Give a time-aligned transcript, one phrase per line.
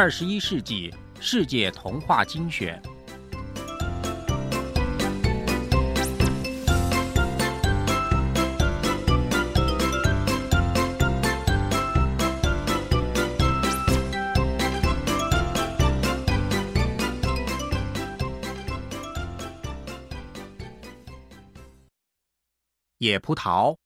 [0.00, 0.90] 二十一世纪
[1.20, 2.80] 世界童话精选。
[22.96, 23.76] 野葡萄。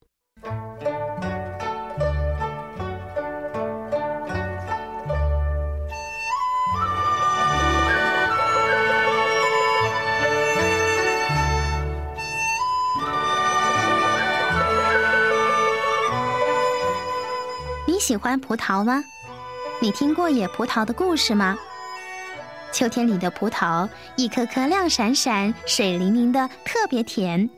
[18.04, 19.02] 喜欢葡萄吗？
[19.80, 21.56] 你听过野葡萄的故事吗？
[22.70, 27.48] 秋天里的葡萄，一颗颗亮闪闪、水灵灵的，特别甜。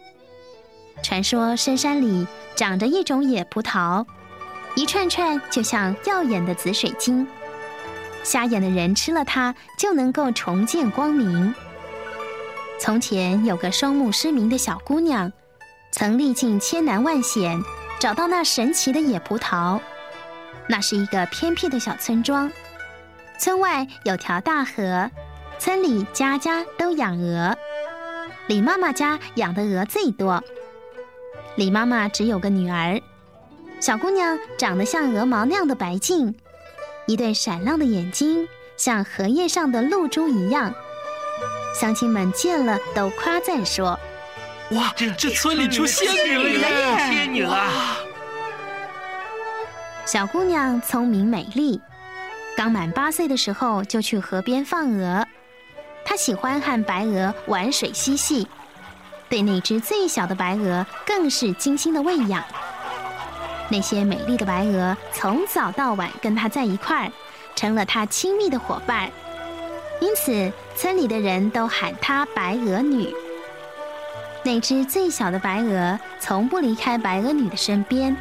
[1.02, 4.06] 传说深山里长着一种野葡萄，
[4.76, 7.26] 一串串就像耀眼的紫水晶，
[8.22, 11.52] 瞎眼的人吃了它就能够重见光明。
[12.78, 15.32] 从前有个双目失明的小姑娘，
[15.90, 17.60] 曾历尽千难万险，
[17.98, 19.80] 找到那神奇的野葡萄。
[20.68, 22.50] 那是一个偏僻的小村庄，
[23.38, 25.10] 村外有条大河，
[25.58, 27.56] 村里家家都养鹅，
[28.48, 30.42] 李妈妈家养的鹅最多。
[31.54, 33.00] 李妈妈只有个女儿，
[33.80, 36.34] 小姑娘长得像鹅毛那样的白净，
[37.06, 40.74] 一对闪亮的眼睛像荷叶上的露珠一样。
[41.78, 43.98] 乡亲们见了都夸赞说
[44.72, 46.96] ：“哇，这村里出仙女了耶！
[46.98, 47.96] 仙女了！”
[50.06, 51.80] 小姑娘聪明美丽，
[52.56, 55.26] 刚满八岁的时候就去河边放鹅。
[56.04, 58.46] 她喜欢和白鹅玩水嬉戏。
[59.28, 62.44] 对那只最小的白鹅更是精心的喂养。
[63.68, 67.12] 那些美丽的白鹅从早到晚跟她在一块儿，
[67.56, 69.10] 成了她亲密的伙伴。
[70.00, 73.12] 因此，村里的人都喊她白鹅女。
[74.44, 78.16] 那只最小的白鹅从不离开白鹅女的身边，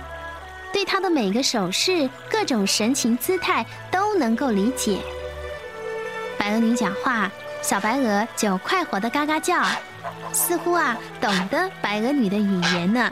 [0.76, 5.00] 对她的每个手势、各种神情姿态都能够理解。
[6.38, 7.32] 白鹅女讲话，
[7.62, 9.64] 小白鹅就快活的嘎嘎叫。
[10.34, 13.10] 似乎啊，懂得白鹅女的语言呢。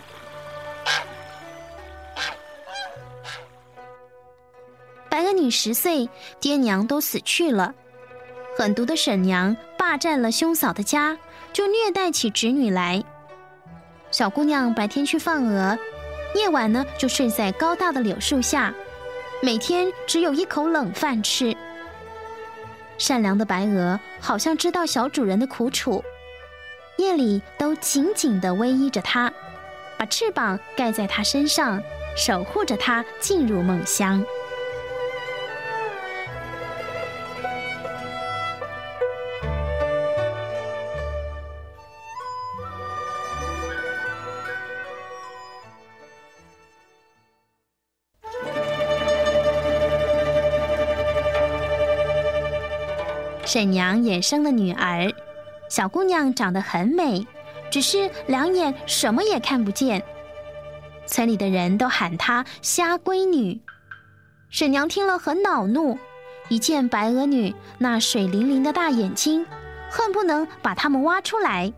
[5.07, 6.09] 白鹅女十岁，
[6.41, 7.73] 爹娘都死去了，
[8.57, 11.17] 狠毒的婶娘霸占了兄嫂的家，
[11.53, 13.01] 就虐待起侄女来。
[14.11, 15.79] 小姑娘白天去放鹅，
[16.35, 18.73] 夜晚呢就睡在高大的柳树下，
[19.41, 21.55] 每天只有一口冷饭吃。
[22.97, 26.03] 善良的白鹅好像知道小主人的苦楚。
[26.97, 29.31] 夜里都紧紧地偎依着它，
[29.97, 31.81] 把翅膀盖在它身上，
[32.15, 34.23] 守护着它进入梦乡。
[53.45, 55.11] 沈娘也生了女儿。
[55.69, 57.25] 小姑娘长得很美，
[57.71, 60.03] 只是两眼什么也看不见。
[61.05, 63.59] 村里的人都喊她“瞎闺女”。
[64.49, 65.97] 婶娘听了很恼怒，
[66.47, 69.45] 一见白鹅女那水灵灵的大眼睛，
[69.89, 71.73] 恨不能把它们挖出来。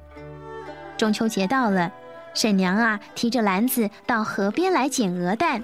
[0.98, 1.92] 中秋节到了，
[2.34, 5.64] 婶娘啊提着篮子到河边来捡鹅蛋。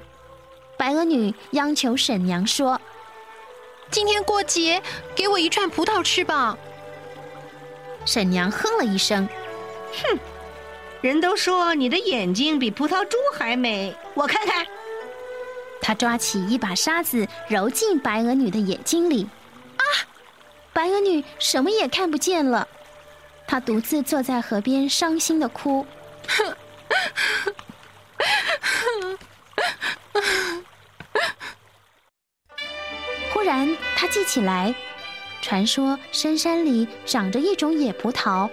[0.78, 2.82] 白鹅女央求婶娘说
[3.92, 4.82] ：“今天过节，
[5.14, 6.58] 给我一串葡萄吃吧。”
[8.06, 9.28] 婶娘哼了一声
[10.02, 10.20] ：“哼，
[11.02, 14.66] 人都说你的眼睛比葡萄珠还美，我看看。”
[15.82, 19.28] 她抓起一把沙子揉进白鹅女的眼睛里，
[19.78, 19.84] 啊！
[20.74, 22.68] 白鹅女什么也看不见了。
[23.48, 25.86] 她独自坐在河边，伤心的哭。
[26.28, 26.44] 忽
[34.02, 34.74] 他，记起来。
[35.44, 38.50] 传说深山里长着一种野葡萄，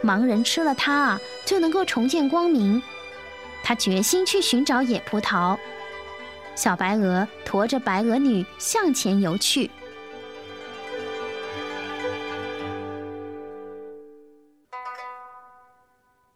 [0.00, 2.80] 盲人吃了它啊，就能够重见光明。
[3.64, 5.58] 他决心去寻找野葡萄。
[6.54, 9.68] 小白鹅驮着白鹅女向前游去。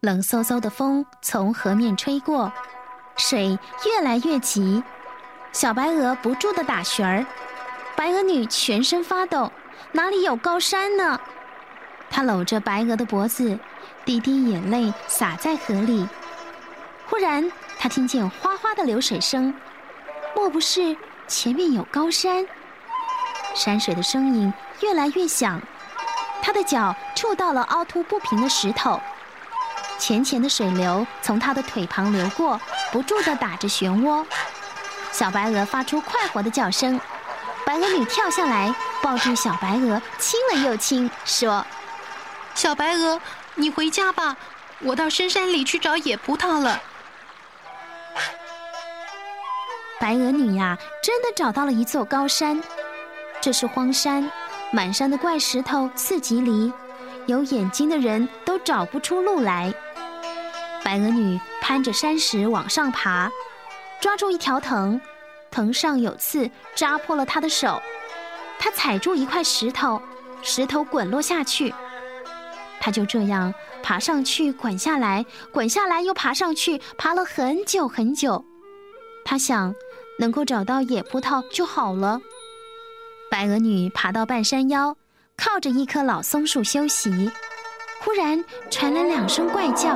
[0.00, 2.52] 冷飕飕的风从河面吹过，
[3.16, 3.56] 水
[3.86, 4.82] 越来越急，
[5.52, 7.24] 小白鹅不住的打旋儿，
[8.00, 9.52] 白鹅女全身发抖。
[9.92, 11.20] 哪里有高山呢？
[12.08, 13.58] 她搂着白鹅的脖子，
[14.06, 16.08] 滴滴眼泪洒在河里。
[17.10, 19.54] 忽然，她听见哗哗的流水声，
[20.34, 20.96] 莫不是
[21.28, 22.46] 前面有高山？
[23.54, 24.50] 山水的声音
[24.80, 25.60] 越来越响，
[26.40, 28.98] 她的脚触到了凹凸不平的石头，
[29.98, 32.58] 浅浅的水流从她的腿旁流过，
[32.90, 34.24] 不住地打着漩涡。
[35.12, 36.98] 小白鹅发出快活的叫声，
[37.70, 41.64] 白鹅女跳下来抱住小白鹅，亲了又亲，说
[42.52, 43.20] ：“小白鹅，
[43.54, 44.36] 你回家吧，
[44.80, 46.82] 我到深山里去找野葡萄了。”
[50.00, 52.60] 白鹅女呀，真的找到了一座高山。
[53.40, 54.28] 这是荒山，
[54.72, 56.72] 满山的怪石头刺棘离，
[57.26, 59.72] 有眼睛的人都找不出路来。
[60.82, 63.30] 白鹅女攀着山石往上爬，
[64.00, 65.00] 抓住一条藤，
[65.50, 67.80] 藤上有刺，扎破了他的手。
[68.58, 70.00] 他踩住一块石头，
[70.42, 71.74] 石头滚落下去。
[72.80, 73.52] 他就这样
[73.82, 78.44] 爬上去，滚下来，滚下来又爬上去，爬了很久很久。
[79.24, 79.74] 他想。
[80.18, 82.20] 能够找到野葡萄就好了。
[83.30, 84.94] 白鹅女爬到半山腰，
[85.34, 87.30] 靠着一棵老松树休息。
[88.04, 89.88] 忽然传来两声怪叫，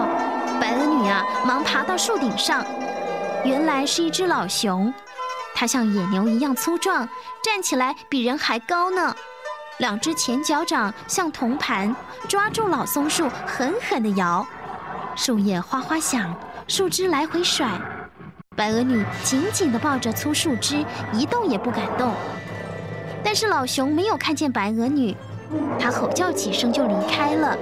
[0.58, 2.64] 白鹅女啊，忙爬到树顶上。
[3.44, 4.90] 原来是一只老熊，
[5.54, 7.08] 它像野牛一样粗壮，
[7.42, 9.14] 站起来比人还高呢。
[9.78, 11.94] 两只前脚掌像铜盘，
[12.28, 14.46] 抓住老松树，狠狠地摇。
[15.16, 16.34] 树叶哗哗响，
[16.66, 17.68] 树枝来回甩。
[18.56, 22.14] 白鹅女紧紧地抱着粗树枝，一动也不敢动。
[23.24, 25.16] 但是老熊没有看见白鹅女，
[25.78, 27.56] 它吼叫几声就离开了。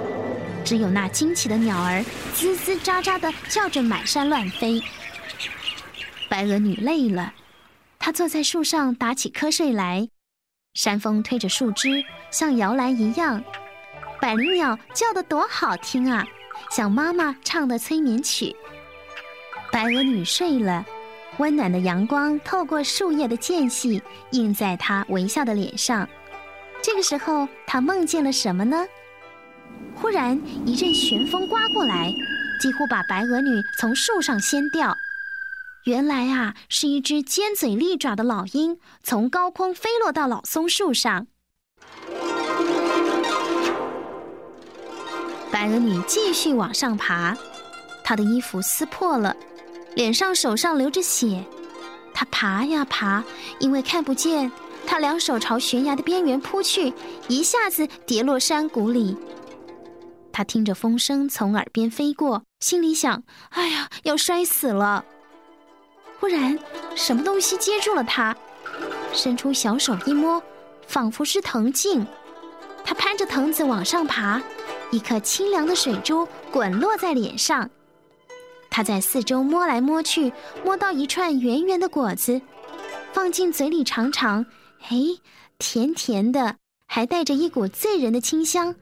[0.63, 2.03] 只有那惊奇的鸟儿
[2.35, 4.81] 吱吱喳喳地叫着，满山乱飞。
[6.29, 7.33] 白鹅女累了，
[8.05, 10.09] 他坐在树上打起瞌睡来。
[10.73, 13.41] 山风推着树枝，像摇篮一样。
[14.19, 16.21] 百灵鸟叫得多好听啊，
[16.69, 18.53] 像妈妈唱的催眠曲。
[19.71, 20.85] 白鹅女睡了，
[21.37, 26.05] 温暖的阳光透过树叶的间隙，映在她微笑的脸上。
[26.81, 28.85] 这个时候，她梦见了什么呢？
[29.95, 32.11] 忽然一阵旋风刮过来，
[32.59, 34.93] 几乎把白鹅女从树上掀掉。
[35.85, 41.27] 原来啊，是一只尖嘴利爪的老鹰从高空飞落到老松树上。
[45.51, 47.35] 白鹅女继续往上爬，
[48.01, 49.35] 她的衣服撕破了。
[49.93, 51.43] 脸上、手上流着血，
[52.13, 53.21] 她爬呀爬，
[53.59, 54.49] 因为看不见，
[54.87, 56.93] 她两手朝悬崖的边缘扑去，
[57.27, 59.17] 一下子跌落山谷里。
[60.31, 63.21] 他听着风声从耳边飞过，心里想
[63.51, 65.05] ：“哎呀，要摔死了！”
[66.19, 66.57] 忽然，
[66.95, 68.35] 什么东西接住了他，
[69.13, 70.41] 伸出小手一摸，
[70.87, 72.05] 仿佛是藤茎。
[72.85, 74.41] 他攀着藤子往上爬，
[74.91, 77.69] 一颗清凉的水珠滚落在脸上。
[78.69, 80.33] 他在四周摸来摸去，
[80.65, 82.41] 摸到一串圆圆的果子，
[83.11, 84.45] 放进嘴里尝尝，
[84.89, 84.97] 哎，
[85.57, 86.55] 甜甜的，
[86.87, 88.73] 还带着一股醉人的清香。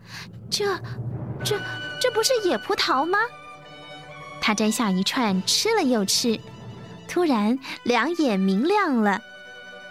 [0.49, 0.65] 这、
[1.43, 1.59] 这、
[1.99, 3.19] 这不是野葡萄吗？
[4.39, 6.39] 他摘下一串吃了又吃，
[7.11, 9.21] 突然两眼明亮了。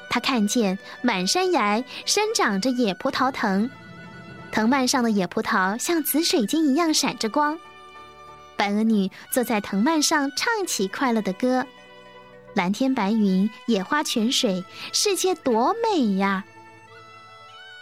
[0.08, 3.68] 他看见满山崖生长着野葡萄藤，
[4.50, 7.58] 藤蔓上的野葡萄像紫水晶一样闪着光。
[8.56, 11.66] 白鹅女坐在藤蔓上，唱起快乐的歌。
[12.54, 16.42] 蓝天白云，野花泉水，世界多美呀！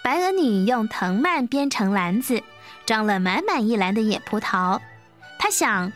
[0.02, 2.42] 白鹅女用藤蔓编成篮子，
[2.84, 4.78] 装了满满一篮的野葡萄。
[5.38, 5.90] 她想，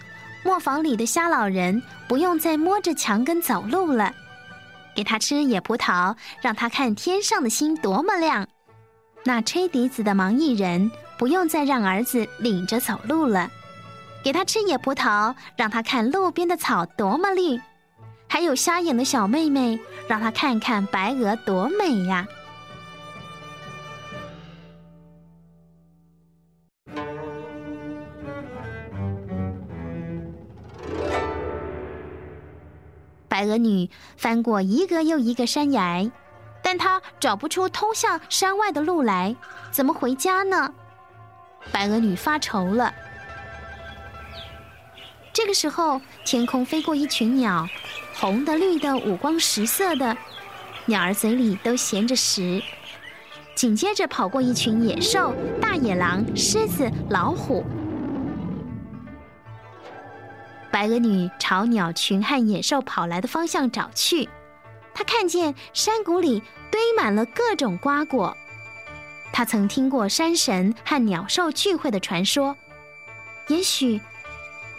[0.44, 4.12] 磨坊里的瞎老人不用再摸着墙根走路了，
[4.94, 8.46] 给他吃野葡萄，让他看天上的星多么亮。
[9.24, 13.50] 那吹笛子的盲艺人不用再让儿子领着走路了。
[14.24, 17.58] 给他吃野葡萄，让他看路边的草多么绿；
[18.28, 22.26] 还有瞎眼的小妹妹，让他看看白鹅多美呀！
[33.32, 36.10] 白鹅女翻过一个又一个山崖，
[36.62, 39.34] 但她找不出通向山外的路来，
[39.70, 40.70] 怎么回家呢？
[41.72, 42.92] 白鹅女发愁了。
[45.32, 47.66] 这个时候，天空飞过一群鸟，
[48.14, 50.14] 红的、绿的，五光十色的，
[50.84, 52.62] 鸟儿嘴里都衔着食。
[53.54, 57.64] 紧接着跑过一群野兽，大野狼、狮子、老虎。
[60.72, 64.28] 白鹅女朝鸟群和野兽跑来的方向找去，
[64.94, 68.34] 她看见山谷里堆满了各种瓜果。
[69.32, 72.56] 她曾听过山神和鸟兽聚会的传说，
[73.48, 74.00] 也许。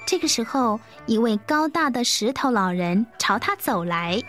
[0.05, 4.21] 这个时候，一位高大的石头老人朝他走来。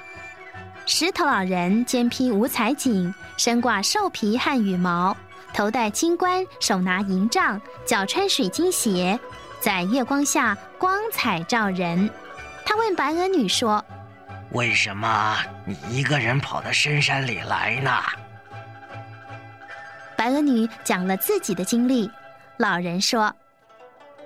[0.87, 5.17] 石头老人肩披五彩锦，身挂兽皮和羽毛，
[5.53, 9.19] 头戴金冠，手拿银杖，脚穿水晶鞋，
[9.61, 12.11] 在月光下光彩照人。
[12.63, 13.83] 他问白鹅女说
[14.53, 17.91] ：“为什么你一个人跑到深山里来呢？”
[20.15, 22.11] 白鹅女讲了自己的经历。
[22.59, 23.35] 老人说：“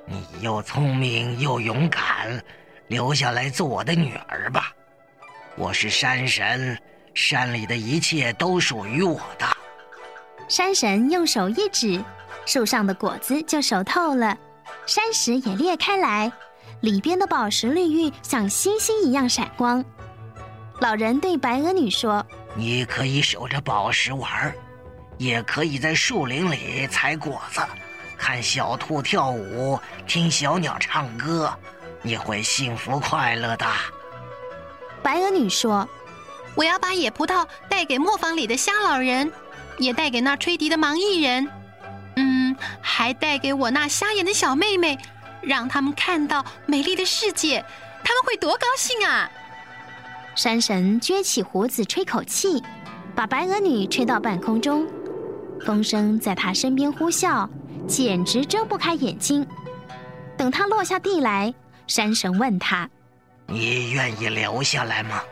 [0.04, 2.42] 你又聪明又勇敢，
[2.88, 4.72] 留下来做我的女儿吧。
[5.54, 6.76] 我是山神，
[7.14, 9.46] 山里的一切都属于我的。”
[10.50, 12.02] 山神用手一指，
[12.46, 14.36] 树上的果子就熟透了，
[14.86, 16.32] 山石也裂开来，
[16.80, 19.84] 里边的宝石绿玉像星星一样闪光。
[20.80, 24.54] 老人对白鹅女说：“你可以守着宝石玩，
[25.16, 27.60] 也可以在树林里采果子。”
[28.16, 31.52] 看小兔跳舞，听小鸟唱歌，
[32.02, 33.66] 你会幸福快乐的。
[35.02, 35.88] 白鹅女说
[36.56, 39.32] ：“我要把野葡萄带给磨坊里的瞎老人，
[39.78, 41.48] 也带给那吹笛的盲艺人，
[42.16, 44.98] 嗯，还带给我那瞎眼的小妹妹，
[45.40, 47.64] 让他们看到美丽的世界，
[48.04, 49.30] 他们会多高兴啊！”
[50.34, 52.62] 山神撅起胡子吹口气，
[53.14, 54.86] 把白鹅女吹到半空中，
[55.64, 57.48] 风声在她身边呼啸。
[57.86, 59.46] 简直睁不开眼睛。
[60.36, 61.54] 等他落下地来，
[61.86, 62.86] 山神问他
[63.48, 65.22] ：“你愿意留下来吗？”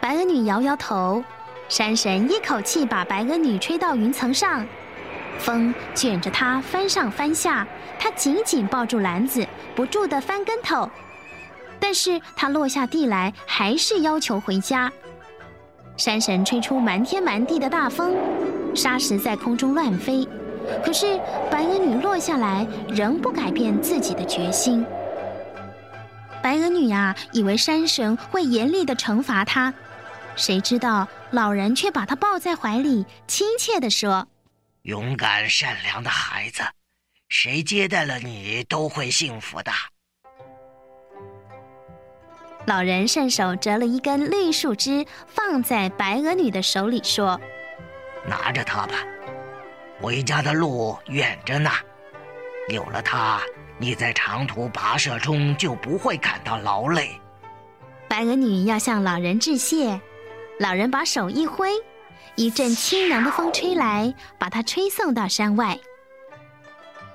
[0.00, 1.24] 白鹅女摇摇头。
[1.68, 4.64] 山神一口气把白鹅女吹到云层上，
[5.38, 7.66] 风卷着它翻上翻下，
[7.98, 10.88] 它紧紧抱住篮子，不住的翻跟头。
[11.80, 14.92] 但是它落下地来，还是要求回家。
[15.96, 18.14] 山神吹出满天满地的大风，
[18.74, 20.26] 沙石在空中乱飞。
[20.84, 21.18] 可是
[21.50, 24.84] 白鹅女落下来，仍不改变自己的决心。
[26.42, 29.72] 白鹅女呀，以为山神会严厉的惩罚她，
[30.36, 34.28] 谁知道老人却把她抱在怀里，亲切的说
[34.82, 36.62] ：“勇敢善良的孩子，
[37.28, 39.70] 谁接待了你都会幸福的。”
[42.66, 47.40] 老人顺手折了一根绿树枝，放在白鹅女的手里，说
[48.28, 48.94] ：“拿着它吧。”
[50.00, 51.70] 回家的路远着呢，
[52.68, 53.40] 有了它，
[53.78, 57.18] 你在长途跋涉中就不会感到劳累。
[58.06, 59.98] 白鹅女要向老人致谢，
[60.60, 61.72] 老人把手一挥，
[62.34, 65.78] 一阵清凉的风吹来，把它吹送到山外。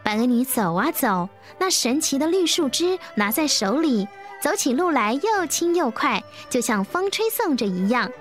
[0.03, 4.07] 白鹅女走啊走，那神奇的绿树枝拿在手里，
[4.41, 8.12] 走起路来又轻又快，就像风吹送着一样。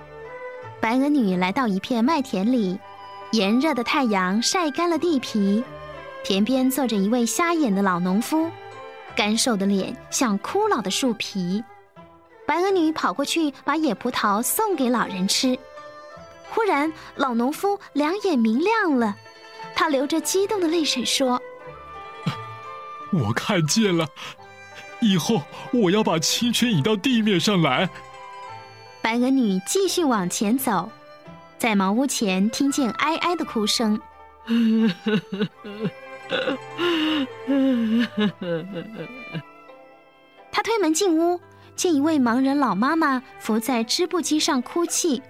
[0.79, 2.79] 白鹅女来到一片麦田里。
[3.31, 5.63] 炎热的太阳晒干了地皮，
[6.23, 8.47] 田边坐着一位瞎眼的老农夫，
[9.15, 11.63] 干瘦的脸像枯老的树皮。
[12.45, 15.57] 白鹅女跑过去把野葡萄送给老人吃。
[16.49, 19.15] 忽然，老农夫两眼明亮了，
[19.75, 21.41] 他流着激动的泪水说
[23.11, 24.07] ：“我看见了，
[25.01, 27.89] 以后我要把清泉引到地面上来。”
[29.01, 30.89] 白鹅女继续往前走。
[31.57, 33.97] 在茅屋前听见哀哀的哭声，
[40.51, 41.39] 他推门进屋，
[41.73, 45.21] 见一位盲人老妈妈伏在织布机上哭泣。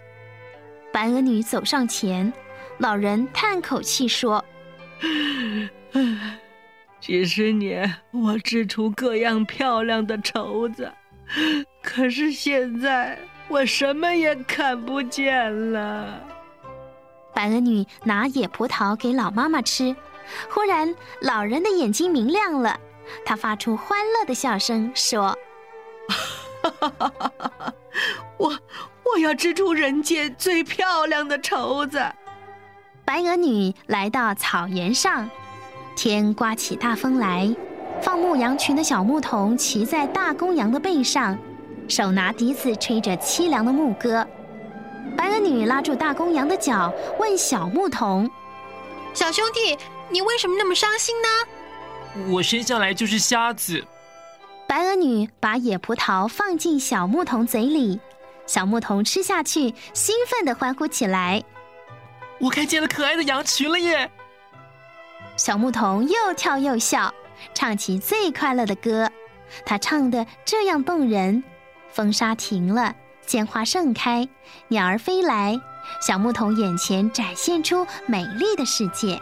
[0.94, 2.32] 白鹅女走上前，
[2.78, 4.46] 老人叹口气说
[7.02, 10.90] ：“几十年我织出各样漂亮的绸子，
[11.82, 13.18] 可是现在……”
[13.50, 16.24] 我什么也看不见了。
[17.34, 19.94] 白鹅女拿野葡萄给老妈妈吃，
[20.50, 22.80] 忽然老人的眼睛明亮了，
[23.26, 25.38] 他发出欢乐的笑声， 说
[28.40, 28.58] ：“我
[29.06, 32.02] 我要织出人间最漂亮的绸子。”
[33.06, 35.30] 白鹅女来到草原上，
[35.96, 37.54] 天刮起大风来，
[38.02, 41.38] 放牧羊群的小牧童骑在大公羊的背上。
[41.90, 44.26] 手拿笛子，吹着凄凉的牧歌。
[45.18, 48.30] 白鹅女拉住大公羊的脚，问小牧童
[49.14, 49.78] ：“小兄弟，
[50.10, 51.28] 你为什么那么伤心呢
[52.32, 53.84] ？”“我生下来就是瞎子。”
[54.66, 58.00] 白鹅女把野葡萄放进小牧童嘴里，
[58.46, 61.44] 小牧童吃下去，兴奋地欢呼起来
[62.40, 64.10] ：“我看见了可爱的羊群了耶！”
[65.38, 67.14] 小牧童又跳又笑，
[67.54, 69.10] 唱起最快乐的歌。
[69.66, 71.44] 他唱的这样动人。
[71.90, 72.96] 风沙停了，
[73.26, 74.28] 鲜花盛开，
[74.68, 75.60] 鸟儿飞来，
[76.02, 79.22] 小牧童眼前展现出美丽的世界。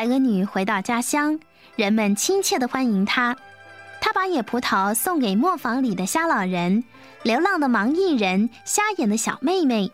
[0.00, 1.38] 白鹅女回到家乡，
[1.76, 3.36] 人们亲切地欢迎她。
[4.00, 6.82] 她把野葡萄送给磨坊里的瞎老人、
[7.22, 9.92] 流浪的盲艺人、瞎眼的小妹妹。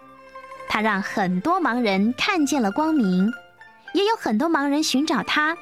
[0.69, 3.33] 她让很多盲人看见了光明，
[3.95, 5.57] 也有很多盲人寻找她，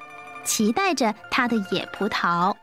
[0.44, 2.54] 期待着她的野葡萄。